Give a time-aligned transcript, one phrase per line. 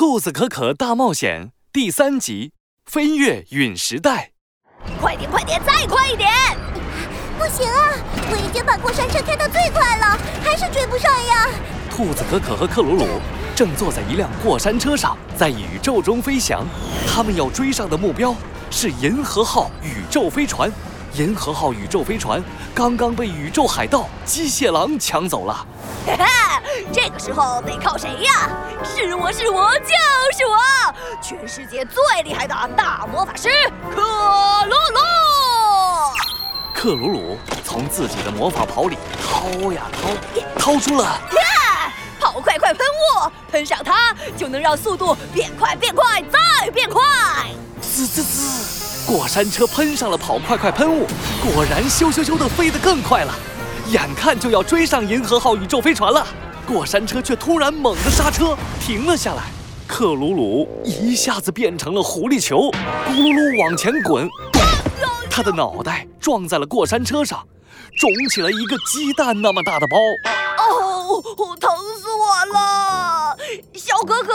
[0.00, 2.54] 兔子可可大冒险》第三集：
[2.86, 4.30] 飞跃陨石带。
[4.98, 6.30] 快点，快点，再快一点！
[7.38, 7.92] 不行啊，
[8.30, 11.50] 我已经把过山车开到最快了，还是追不上呀。
[11.90, 13.20] 兔子可可和克鲁鲁
[13.54, 16.64] 正坐在一辆过山车上，在宇宙中飞翔。
[17.06, 18.34] 他们要追上的目标
[18.70, 20.72] 是银河号宇宙飞船。
[21.14, 22.42] 银河号宇宙飞船
[22.72, 25.66] 刚刚被宇宙海盗机械狼抢走了。
[26.06, 26.24] 嘿嘿，
[26.92, 28.48] 这个时候得靠谁呀？
[28.84, 29.88] 是我是我就
[30.36, 30.58] 是我，
[31.22, 33.50] 全世界最厉害的大魔法师
[33.94, 34.00] 克
[34.64, 34.98] 鲁鲁。
[36.74, 40.08] 克鲁鲁从自己的魔法袍里掏呀掏，
[40.58, 41.04] 掏出了
[41.36, 47.02] 呀，跑快快喷雾，喷上它就能让速度变快变快再变快。
[47.82, 51.06] 滋滋滋，过山车喷上了跑快快喷雾，
[51.52, 53.34] 果然咻咻咻的飞得更快了。
[53.90, 56.24] 眼看就要追上银河号宇宙飞船了，
[56.64, 59.42] 过山车却突然猛地刹车，停了下来。
[59.88, 64.28] 克鲁鲁一下子变成了狐狸球，咕噜噜往前滚，
[65.28, 67.44] 他的脑袋撞在了过山车上，
[67.98, 69.96] 肿起了一个鸡蛋那么大的包。
[70.62, 71.20] 哦，
[71.58, 73.36] 疼死我了！
[73.74, 74.32] 小可可，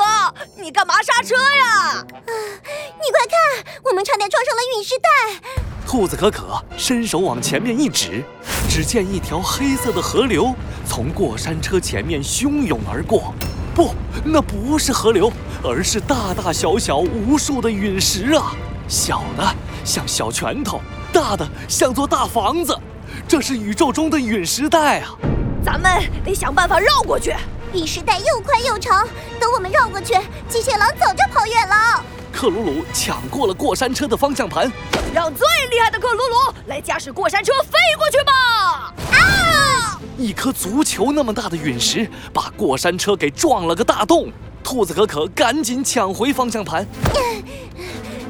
[0.57, 1.65] 你干嘛刹车呀？
[1.93, 5.64] 啊，你快看，我们差点撞上了陨石带。
[5.85, 8.23] 兔子可可伸手往前面一指，
[8.67, 10.53] 只见一条黑色的河流
[10.85, 13.33] 从过山车前面汹涌而过。
[13.73, 15.31] 不，那不是河流，
[15.63, 18.53] 而是大大小小无数的陨石啊！
[18.87, 20.81] 小的像小拳头，
[21.13, 22.77] 大的像座大房子。
[23.27, 25.15] 这是宇宙中的陨石带啊！
[25.63, 27.33] 咱们得想办法绕过去。
[27.73, 29.07] 陨石带又宽又长，
[29.39, 30.13] 等我们绕过去，
[30.47, 32.03] 机械狼早就跑远了。
[32.35, 34.69] 克鲁鲁抢过了过山车的方向盘，
[35.13, 38.93] 让最厉害的克鲁鲁来驾驶过山车飞过去吧！
[39.17, 39.99] 啊！
[40.17, 44.29] 一颗足球那么大的陨石把过山车给撞了个大洞，
[44.61, 46.85] 兔子可可赶紧抢回方向盘。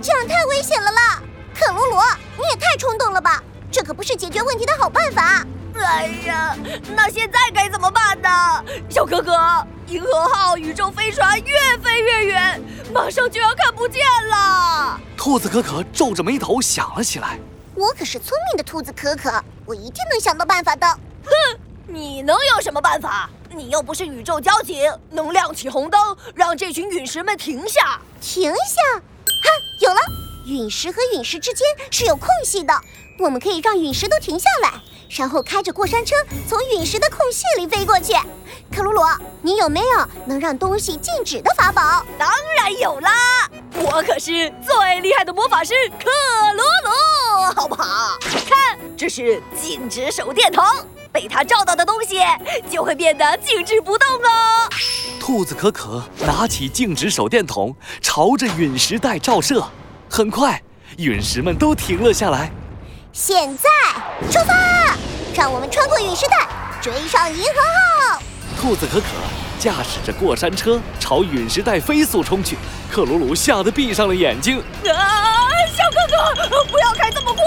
[0.03, 1.20] 这样太危险了啦！
[1.56, 2.00] 克鲁鲁，
[2.38, 3.42] 你也太冲动了吧！
[3.72, 5.43] 这可不是解决问题的好办法。
[5.77, 6.55] 哎呀，
[6.95, 8.30] 那现在该怎么办呢？
[8.87, 9.33] 小可可，
[9.87, 12.61] 银河号宇宙飞船越飞越远，
[12.95, 14.98] 马上就要看不见了。
[15.17, 17.38] 兔子可可皱着眉头想了起来。
[17.76, 20.88] 我可是聪明的兔子可可，我一定能想到办法的。
[20.88, 23.30] 哼，你能有什么办法？
[23.50, 28.00] 你又不是宇宙交警，能亮起红灯让这群陨石们停下？
[28.22, 28.98] 停下？
[28.98, 29.50] 哈，
[29.82, 30.00] 有了！
[30.48, 32.73] 陨石和陨石之间是有空隙的，
[33.20, 34.72] 我们可以让陨石都停下来。
[35.15, 36.14] 然后开着过山车
[36.48, 38.14] 从陨石的空隙里飞过去。
[38.71, 39.02] 克鲁鲁，
[39.42, 42.05] 你有没有能让东西静止的法宝？
[42.17, 43.11] 当然有啦！
[43.75, 46.09] 我可是最厉害的魔法师克
[46.54, 48.17] 鲁鲁，好不好？
[48.21, 50.64] 看，这是静止手电筒，
[51.14, 52.20] 被它照到的东西
[52.70, 54.70] 就会变得静止不动哦。
[55.20, 59.65] 兔子可可拿起静止手电筒，朝着陨石带照射，
[60.09, 60.61] 很快，
[60.98, 62.52] 陨石们都停了下来。
[63.14, 63.70] 现在
[64.30, 64.54] 出发，
[65.36, 66.48] 让我们穿过陨石带，
[66.82, 67.62] 追上银河
[68.10, 68.22] 号。
[68.58, 69.06] 兔子可可
[69.60, 72.58] 驾驶着过山车朝陨石带飞速冲去，
[72.90, 74.60] 克鲁鲁吓得闭上了眼睛。
[74.60, 77.44] 啊，小哥哥，不要开这么快！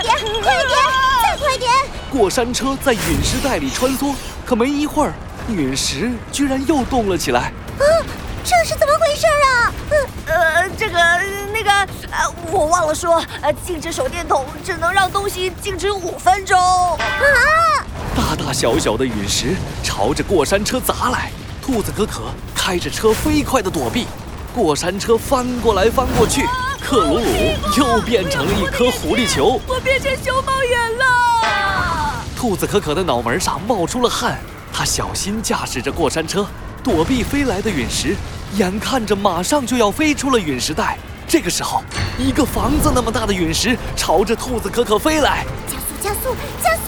[0.00, 0.78] 快点，快点，
[1.22, 1.70] 再快点！
[2.10, 4.14] 过山车在陨石带里穿梭，
[4.46, 5.12] 可没一会儿，
[5.50, 7.52] 陨石居然又动了起来。
[7.78, 7.84] 啊，
[8.44, 9.72] 这是怎么回事啊？
[10.26, 10.98] 呃，这个
[11.52, 11.70] 那个。
[12.10, 16.58] 呃，我忘了说，呃，静止手电筒只能让东西静止五分钟。
[16.58, 17.84] 啊！
[18.16, 22.22] 大大小小的陨石朝着过山车砸来，兔子可可
[22.54, 24.06] 开着车飞快的躲避，
[24.54, 26.46] 过山车翻过来翻过去，
[26.80, 27.26] 克鲁鲁
[27.76, 29.60] 又变成了一颗狐狸球。
[29.66, 32.24] 我变成熊猫眼了。
[32.34, 34.38] 兔子可可的脑门上冒出了汗，
[34.72, 36.46] 他小心驾驶着过山车
[36.88, 38.16] 躲避飞来的陨石，
[38.54, 40.96] 眼看着马上就要飞出了陨石带。
[41.28, 41.82] 这个时候，
[42.18, 46.84] 一个房子那么大的陨石朝着兔子可可飞来，加速，加速，加速！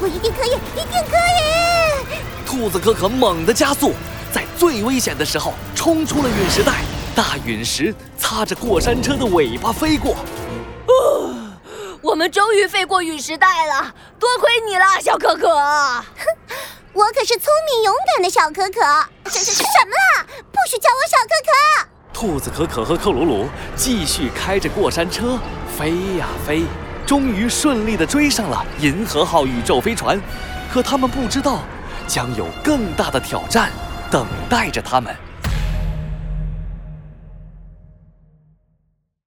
[0.00, 2.18] 我一定可以，一定可以！
[2.44, 3.94] 兔子可可猛地加速，
[4.32, 6.80] 在最危险的时候冲出了陨石带，
[7.14, 10.16] 大陨石擦着过山车的尾巴飞过。
[10.88, 11.32] 哦，
[12.02, 15.48] 我们终于飞过陨石带了，多亏你了，小可可！
[15.48, 16.04] 哼，
[16.96, 18.80] 我可是聪明勇敢的小可可。
[19.28, 20.24] 什什什么啊？
[20.50, 21.88] 不许叫我小可可！
[22.10, 25.38] 兔子可可和克鲁鲁继续开着过山车
[25.78, 26.62] 飞呀飞，
[27.06, 30.18] 终于顺利的追上了银河号宇宙飞船。
[30.72, 31.60] 可他们不知道，
[32.08, 33.70] 将有更大的挑战
[34.10, 35.14] 等待着他们。